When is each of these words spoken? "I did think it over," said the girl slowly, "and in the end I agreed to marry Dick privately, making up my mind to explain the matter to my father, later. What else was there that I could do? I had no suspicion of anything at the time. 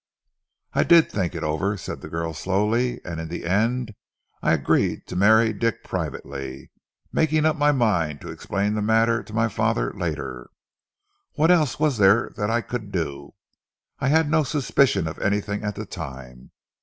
"I 0.73 0.83
did 0.83 1.11
think 1.11 1.35
it 1.35 1.43
over," 1.43 1.77
said 1.77 2.01
the 2.01 2.09
girl 2.09 2.33
slowly, 2.33 2.99
"and 3.05 3.19
in 3.21 3.27
the 3.27 3.45
end 3.45 3.93
I 4.41 4.53
agreed 4.53 5.05
to 5.05 5.15
marry 5.15 5.53
Dick 5.53 5.83
privately, 5.83 6.71
making 7.13 7.45
up 7.45 7.55
my 7.55 7.71
mind 7.71 8.19
to 8.21 8.31
explain 8.31 8.73
the 8.73 8.81
matter 8.81 9.21
to 9.21 9.31
my 9.35 9.47
father, 9.47 9.93
later. 9.93 10.49
What 11.33 11.51
else 11.51 11.79
was 11.79 11.99
there 11.99 12.31
that 12.35 12.49
I 12.49 12.61
could 12.61 12.91
do? 12.91 13.35
I 13.99 14.07
had 14.07 14.27
no 14.27 14.41
suspicion 14.43 15.07
of 15.07 15.19
anything 15.19 15.61
at 15.63 15.75
the 15.75 15.85
time. 15.85 16.49